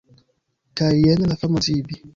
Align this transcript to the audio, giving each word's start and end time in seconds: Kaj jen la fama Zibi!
Kaj 0.81 0.89
jen 1.05 1.29
la 1.33 1.39
fama 1.43 1.65
Zibi! 1.69 2.03